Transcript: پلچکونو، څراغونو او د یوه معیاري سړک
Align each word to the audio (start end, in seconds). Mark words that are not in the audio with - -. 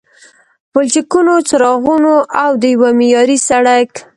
پلچکونو، 0.71 1.33
څراغونو 1.47 2.13
او 2.43 2.49
د 2.61 2.63
یوه 2.73 2.89
معیاري 2.99 3.37
سړک 3.47 3.91